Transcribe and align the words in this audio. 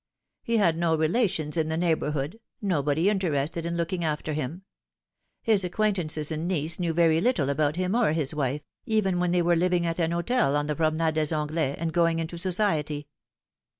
He 0.41 0.57
had 0.57 0.77
no 0.79 0.95
relations 0.95 1.57
in 1.57 1.67
the 1.69 1.77
neighbourhood, 1.77 2.39
nobody 2.59 3.07
interested 3.07 3.67
in 3.67 3.77
looking 3.77 4.03
after 4.03 4.33
him 4.33 4.63
Hiq 5.43 5.63
acquaintances 5.63 6.31
in 6.31 6.47
Nice 6.47 6.79
knew 6.79 6.91
very 6.91 7.21
little 7.21 7.51
about 7.51 7.75
him 7.75 7.93
or 7.93 8.13
his 8.13 8.33
wife, 8.33 8.63
even 8.87 9.19
when 9.19 9.29
they 9.29 9.43
were 9.43 9.55
living 9.55 9.85
at 9.85 9.99
an 9.99 10.09
hotel 10.09 10.55
on 10.55 10.65
the 10.65 10.75
Promenade 10.75 11.13
des 11.13 11.31
Anglais 11.35 11.75
and 11.77 11.93
going 11.93 12.17
into 12.17 12.39
society. 12.39 13.07